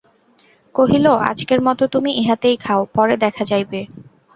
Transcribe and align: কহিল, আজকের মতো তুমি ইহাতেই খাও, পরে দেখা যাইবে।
কহিল, 0.75 1.05
আজকের 1.29 1.59
মতো 1.61 1.83
তুমি 1.87 2.11
ইহাতেই 2.21 2.57
খাও, 2.57 2.81
পরে 2.95 3.15
দেখা 3.17 3.43
যাইবে। 3.45 3.79